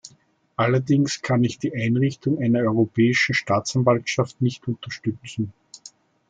Allerdings 0.55 1.21
kann 1.21 1.43
ich 1.43 1.59
die 1.59 1.75
Einrichtung 1.75 2.39
einer 2.39 2.61
europäischen 2.61 3.35
Staatsanwaltschaft 3.35 4.41
nicht 4.41 4.67
unterstützen. 4.67 5.53